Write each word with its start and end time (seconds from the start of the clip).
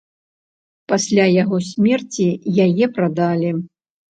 Пасля 0.91 1.27
яго 1.43 1.57
смерці 1.67 2.27
яе 2.67 2.85
прадалі. 2.99 3.57